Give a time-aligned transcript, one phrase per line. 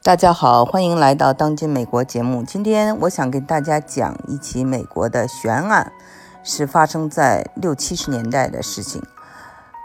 [0.00, 2.42] 大家好，欢迎来到《当今美国》节目。
[2.42, 5.92] 今天我想跟大家讲一起美国的悬案，
[6.44, 9.02] 是发生在六七十年代的事情。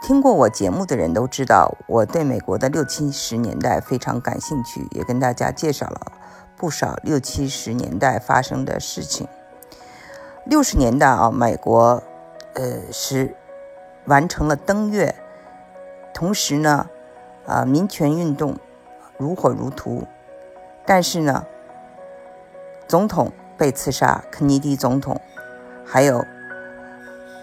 [0.00, 6.12] 听过我节目的人都知道，我对美国的六七十年代非常感兴趣，也跟大家介绍了
[6.56, 9.26] 不少六七十年代发生的事情。
[10.46, 12.02] 六十年代啊，美国
[12.54, 13.34] 呃是
[14.06, 15.14] 完成了登月，
[16.14, 16.86] 同时呢，
[17.46, 18.56] 啊民权运动
[19.16, 20.06] 如火如荼。
[20.86, 21.46] 但是呢，
[22.86, 25.20] 总统被刺杀，肯尼迪总统，
[25.84, 26.24] 还有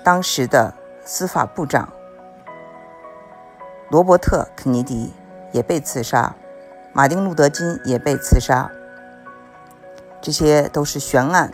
[0.03, 1.91] 当时的司法部长
[3.89, 5.13] 罗伯特·肯尼迪
[5.51, 6.35] 也被刺杀，
[6.93, 8.71] 马丁·路德·金也被刺杀，
[10.21, 11.51] 这些都是悬案。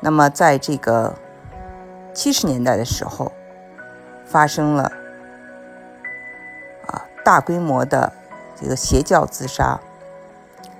[0.00, 1.14] 那么，在这个
[2.12, 3.32] 七十年代的时候，
[4.26, 4.92] 发生了
[6.86, 8.12] 啊大规模的
[8.60, 9.80] 这个邪教自杀。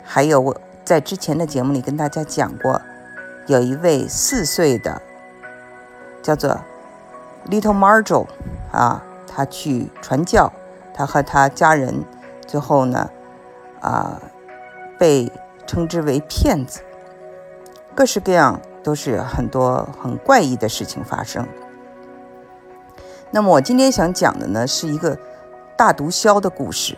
[0.02, 2.80] 还有我在之前的节目里跟大家讲过，
[3.46, 5.00] 有一位四岁的
[6.22, 6.60] 叫做
[7.48, 8.26] Little Marjo
[8.70, 10.52] 啊，他去传教，
[10.92, 12.04] 他和他家人
[12.46, 13.10] 最后呢
[13.80, 14.20] 啊
[14.98, 15.32] 被
[15.66, 16.80] 称之为骗子，
[17.94, 21.48] 各式各样都是很多很怪异的事情发生。
[23.30, 25.18] 那么我今天想讲的呢是一个
[25.76, 26.96] 大毒枭的故事。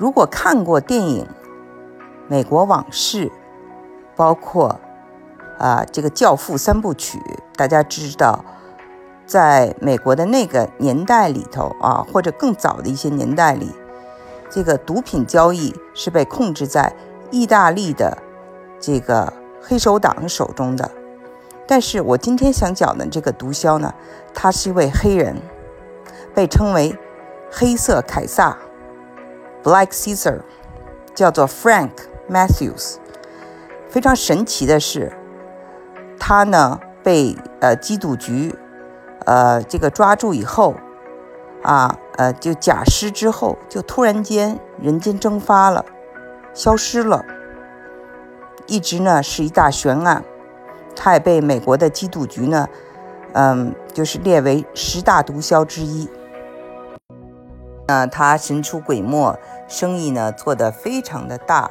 [0.00, 1.26] 如果看过电影，
[2.26, 3.30] 美国往事，
[4.16, 4.80] 包括
[5.58, 7.20] 啊这个《教父》三部曲，
[7.54, 8.42] 大家知道，
[9.26, 13.74] 在美国的那个年代里头啊，或者更早的一些年代里，
[14.48, 16.90] 这个毒品交易是被控制在
[17.30, 18.16] 意大利的
[18.80, 20.90] 这个黑手党手中的。
[21.66, 23.92] 但是我今天想讲的这个毒枭呢，
[24.32, 25.36] 他是一位黑人，
[26.34, 26.98] 被称为
[27.52, 28.56] “黑色凯撒
[29.62, 30.40] ”（Black Caesar），
[31.14, 31.90] 叫做 Frank。
[32.30, 32.94] Matthews，
[33.88, 35.12] 非常神奇的是，
[36.16, 38.54] 他呢被呃缉毒局
[39.26, 40.76] 呃这个抓住以后，
[41.64, 45.84] 啊呃就假释之后，就突然间人间蒸发了，
[46.54, 47.24] 消失了，
[48.68, 50.22] 一直呢是一大悬案。
[50.94, 52.68] 他也被美国的缉毒局呢，
[53.32, 56.08] 嗯，就是列为十大毒枭之一。
[57.90, 59.36] 那他神出鬼没，
[59.66, 61.68] 生意呢做得非常的大。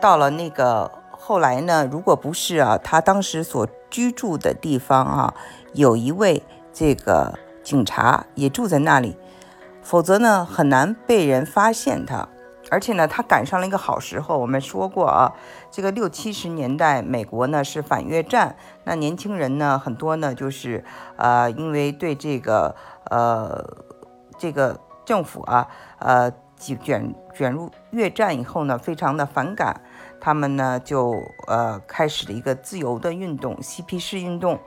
[0.00, 5.34] 到了那个后来呢，如果不是啊，他当时所居住的地方啊，
[5.74, 6.42] 有一位
[6.72, 9.18] 这个警察也住在那里，
[9.82, 12.26] 否则呢很难被人发现他。
[12.70, 14.38] 而且呢，他赶上了一个好时候。
[14.38, 15.34] 我们说过啊，
[15.70, 20.82] 这个六七十年代美国呢是反越战，那年轻人呢很多呢就是
[21.16, 22.74] 呃，因为对这个
[23.10, 23.62] 呃
[24.38, 25.66] 这个政府啊
[25.98, 29.80] 呃卷卷入越战以后呢，非常的反感。
[30.20, 31.14] 他们呢就
[31.46, 34.58] 呃开始了一个自由的运动，嬉皮士运动。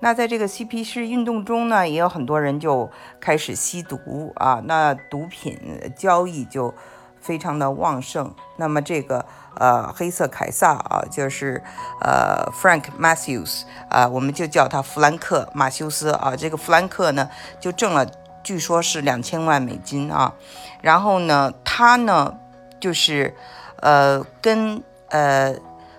[0.00, 5.58] 那在这个嬉皮士运动中呢，也有很多人就开始吸毒啊，那毒品
[5.96, 6.74] 交易就
[7.20, 8.34] 非常的旺盛。
[8.56, 11.62] 那么这个呃黑色凯撒啊，就是
[12.00, 16.34] 呃 Frank Matthews 啊，我们就叫他弗兰克马修斯啊。
[16.36, 18.06] 这个弗兰克呢就挣了，
[18.46, 20.34] 据说是两千万美金啊。
[20.80, 22.36] 然后呢，他呢
[22.78, 23.34] 就是
[23.82, 25.56] 呃跟呃，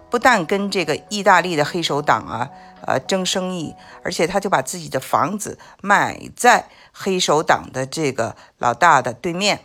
[0.09, 2.49] 不但跟这个意大利的黑手党啊，
[2.85, 9.59] 呃争生意，而且他就把自己的房子买在黑手党的这个老大的对面。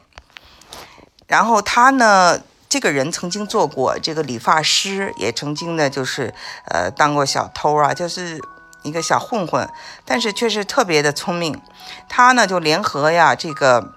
[1.28, 6.34] 然后他呢，这个人曾经做过这个理发师，也曾经呢就是
[6.66, 8.40] 呃当过小偷啊，就是
[8.82, 9.68] 一个小混混，
[10.04, 11.60] 但是却是特别的聪明。
[12.08, 13.92] 他呢就联合呀这个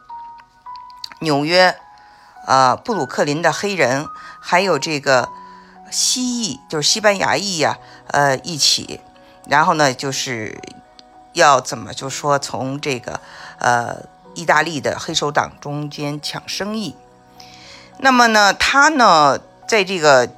[1.20, 1.76] 纽约。
[2.48, 4.08] 呃，布鲁克林的黑人，
[4.40, 5.30] 还有这个
[5.90, 7.80] 西裔，就是西班牙裔呀，
[8.10, 9.02] 呃，一起，
[9.48, 10.62] 然后呢，就是
[11.34, 13.20] 要怎么就说从这个
[13.58, 14.04] 呃
[14.36, 16.96] 意大利的黑手党中间抢生意。
[17.98, 20.30] 那么呢，他呢，在这个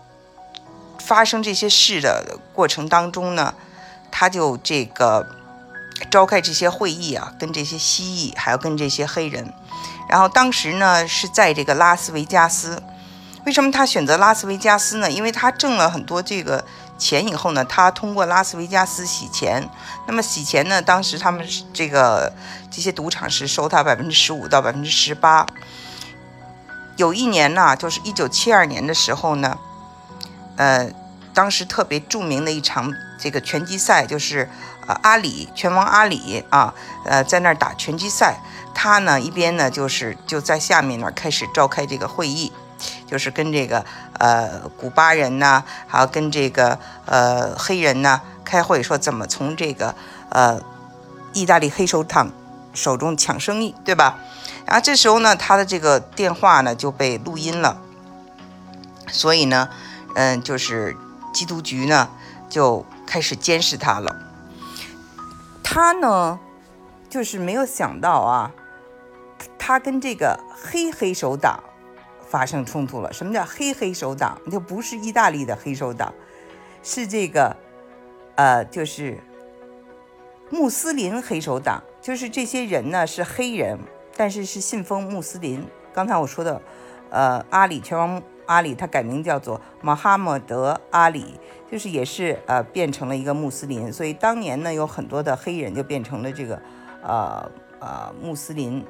[0.99, 3.53] 发生这些事的过程当中呢，
[4.19, 5.27] 他就这个
[6.09, 9.53] 召开这些会议啊，跟这些蜥蜴，还要跟这些黑人。
[10.09, 12.81] 然后当时呢是在这个拉斯维加斯，
[13.45, 15.11] 为什么他选择拉斯维加斯呢？
[15.11, 16.65] 因为他挣了很多这个
[16.97, 19.69] 钱以后呢，他通过拉斯维加斯洗钱。
[20.07, 22.33] 那么洗钱呢，当时他们这个
[22.71, 25.45] 这些赌场是收他百分之十五到百分之十八。
[26.95, 29.59] 有一年呢，就是一九七二年的时候呢，
[30.55, 30.89] 呃，
[31.35, 34.49] 当时特别著名的一场这个拳击赛，就是
[34.87, 36.73] 呃阿里拳王阿里啊，
[37.05, 38.39] 呃在那儿打拳击赛。
[38.79, 42.51] 他呢，一边呢就是就在下面呢开始召开这个会议，
[43.07, 43.83] 就是跟这个
[44.19, 49.95] 呃古巴人呐，还有跟这个呃黑人呐开会，说怎么从这个
[50.29, 50.61] 呃
[51.33, 52.31] 意大利黑手党
[52.75, 54.19] 手中抢生意，对吧？
[54.67, 57.77] 然后这时候呢，他的这个电话呢就被录音了，
[59.11, 59.69] 所以呢，
[60.13, 60.95] 嗯，就是
[61.33, 62.09] 缉毒局呢
[62.47, 64.15] 就开始监视他了。
[65.63, 66.39] 他呢，
[67.09, 68.51] 就是没有想到啊，
[69.57, 71.63] 他跟这个黑黑手党
[72.29, 73.11] 发生冲突了。
[73.11, 74.37] 什么叫黑黑手党？
[74.51, 76.13] 就不是意大利的黑手党，
[76.83, 77.55] 是这个，
[78.35, 79.17] 呃，就是
[80.49, 81.81] 穆斯林黑手党。
[82.01, 83.79] 就是这些人呢是黑人。
[84.19, 85.63] 但是是信奉穆斯林。
[85.93, 86.59] 刚才我说的，
[87.11, 91.39] 呃，阿里拳王阿里，他改名叫做马哈默德阿里，
[91.71, 93.93] 就是也是呃变成了一个穆斯林。
[93.93, 96.59] 所以当年呢，有很多的黑人就变成了这个
[97.03, 98.83] 呃呃穆斯林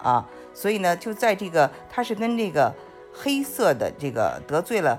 [0.00, 0.24] 啊。
[0.54, 2.72] 所以呢，就在这个他是跟这个
[3.12, 4.98] 黑色的这个得罪了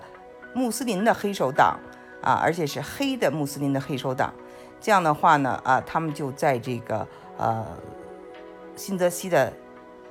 [0.53, 1.79] 穆斯林的黑手党
[2.21, 4.33] 啊，而且是黑的穆斯林的黑手党。
[4.81, 7.07] 这样的话呢，啊，他们就在这个
[7.37, 7.65] 呃
[8.75, 9.53] 新泽西的。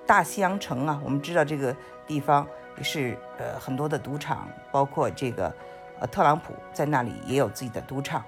[0.09, 2.47] 大西洋城啊，我们知道这个地方
[2.83, 5.53] 是呃很多的赌场，包括这个
[6.01, 8.25] 呃特朗普在那里也有自己的赌场。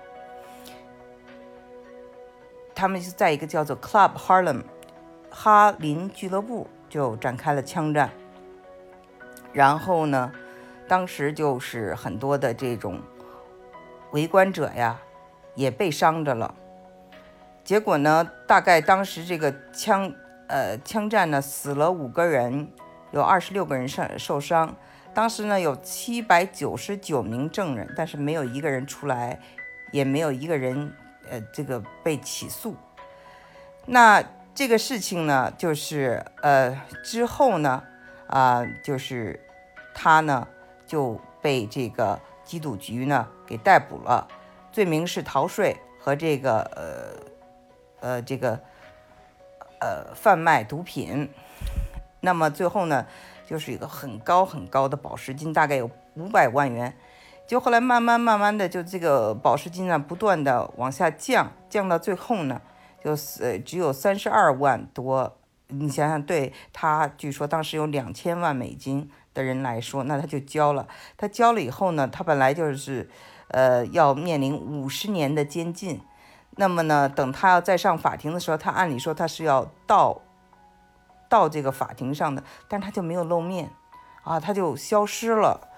[2.74, 4.62] 他们是在一个叫做 Club Harlem
[5.30, 8.10] 哈林俱乐部就展开了枪战，
[9.52, 10.32] 然后呢，
[10.88, 13.00] 当时就是很多的这种
[14.12, 14.98] 围观者呀
[15.54, 16.54] 也被伤着了，
[17.62, 20.12] 结果呢，大概当时这个枪。
[20.52, 22.68] 呃，枪战呢，死了五个人，
[23.12, 24.74] 有二十六个人受受伤。
[25.12, 29.40] 当时呢，有七百九十九名证人，但是没有一个人出来，
[29.90, 30.92] 也没有一个人
[31.28, 32.76] 呃，这个被起诉。
[33.86, 34.22] 那
[34.54, 37.82] 这个事情呢，就是呃之后呢，
[38.26, 39.40] 啊，就是
[39.94, 40.46] 他呢
[40.86, 44.28] 就被这个缉毒局呢给逮捕了，
[44.70, 46.60] 罪名是逃税和这个
[48.00, 48.60] 呃呃这个。
[49.82, 51.26] 呃，贩卖毒品，
[52.20, 53.06] 那么最后呢，
[53.46, 56.96] 就是一个很高很高的保释金，大概有五百万元。
[57.46, 62.60] 就后来慢慢慢慢的，就这个保释金呢，不断的往下降，降到最后呢，
[63.02, 65.36] 就是只有三十二万多。
[65.72, 70.86] 你想想，对他据说当时有两千万美金的人来说，那他就交了。
[71.16, 73.08] 他交了以后呢，他本来就是，
[73.48, 76.00] 呃，要面临五十年的监禁。
[76.56, 80.20] 那么呢，等他要再上法庭的时候，他按理说他是要到
[81.30, 83.70] 到这个法庭上的，但他就没有露面
[84.22, 85.68] 啊，他就消失了。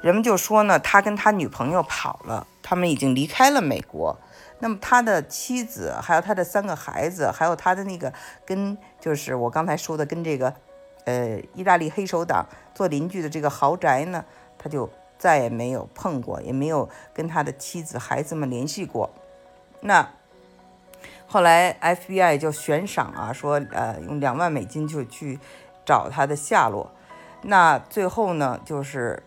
[0.00, 4.18] 人们就说呢，他跟他女朋友跑了，他们已经离开了美国。
[4.58, 8.12] 那么他的妻子，还有他的三个孩子，还有他的那个
[8.44, 10.54] 跟就是我刚才说的跟这个
[11.04, 14.24] 呃意大利黑手党做邻居的这个豪宅呢，
[14.58, 19.10] 他就再也没有碰过，也没有跟他的妻子孩子们联系过。
[19.80, 20.08] 那
[21.26, 25.40] 后来 FBI 就悬赏啊，说呃用两万美金就去
[25.84, 26.90] 找他的下落。
[27.42, 29.22] 那最后呢，就是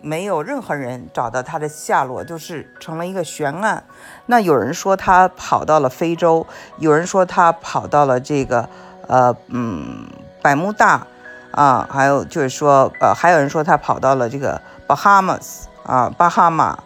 [0.00, 3.82] 没有任何人找到他的下落，就是成了一个悬案。
[4.26, 6.46] 那有人说他跑到了非洲，
[6.78, 8.68] 有人说他跑到了这个
[9.08, 10.06] 呃嗯
[10.40, 11.06] 百慕大
[11.50, 16.78] 啊，还有就是说呃还有人说他跑到了这个巴哈马斯啊巴哈马。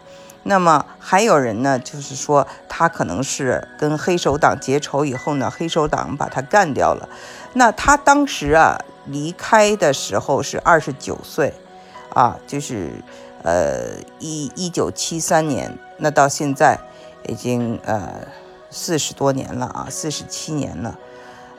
[0.49, 7.07] 那么还有人呢，就是说他可能是跟黑手党结仇以后呢，黑手党把他干掉了。
[7.53, 8.75] 那他当时啊
[9.05, 11.53] 离开的时候是二十九岁，
[12.15, 12.89] 啊，就是
[13.43, 16.79] 呃一一九七三年，那到现在
[17.27, 18.09] 已经呃
[18.71, 20.97] 四十多年了啊，四十七年了。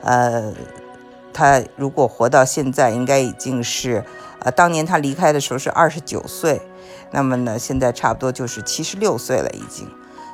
[0.01, 0.51] 呃，
[1.31, 4.03] 他如果活到现在，应该已经是
[4.41, 6.61] 呃当年他离开的时候是二十九岁。
[7.13, 9.85] 那么呢，现在差不多就是七十六岁了已经，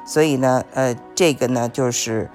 [0.06, 2.30] 所以呢，呃，这个呢就是，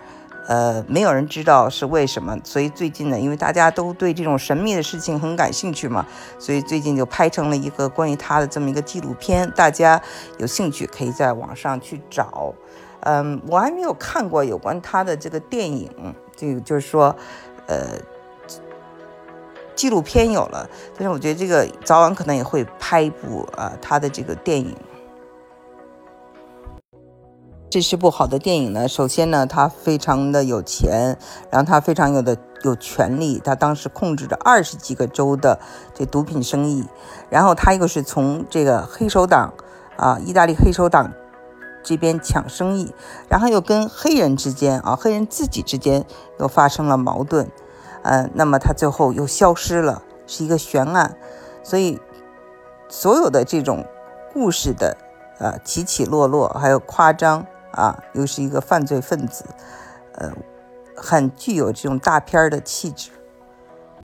[0.49, 2.37] 呃，没有人知道是为什么。
[2.43, 6.05] 所以最近呢，因为大家都对这种神秘的事情很感兴趣嘛，
[6.41, 9.49] 所以最近就拍成了一个关于他的这么一个纪录片。
[9.53, 10.03] 大家
[10.39, 12.53] 有兴趣可以在网上去找。
[13.03, 15.89] 嗯，我还没有看过有关他的这个电影，
[16.37, 17.15] 这个就是说，
[17.69, 17.97] 呃。
[19.83, 24.77] 纪录片有了，但是我觉得这个早晚可能也会拍一部啊，他的这个电影。
[27.69, 28.87] 这是部好的电影呢。
[28.87, 31.19] 首先呢，他非常的有钱，
[31.51, 35.59] 然后他非常有的有权利，他当时控制着二十几个州的
[35.93, 36.87] 这毒品生意。
[37.29, 39.53] 然后他又是从这个黑手党
[39.97, 41.13] 啊，意大利黑手党
[41.83, 42.95] 这边抢生意，
[43.29, 46.05] 然后又跟黑人之间啊，黑人自己之间
[46.39, 47.51] 又发生了矛盾。
[48.03, 51.17] 嗯，那么他最后又消失了，是一个悬案，
[51.63, 52.01] 所以
[52.89, 53.87] 所有的这种
[54.33, 54.97] 故事的
[55.39, 59.45] 呃起起落落，还有夸张啊，又是一个犯罪分子，
[60.17, 60.33] 呃，
[60.97, 63.11] 很具有这种大片儿的气质。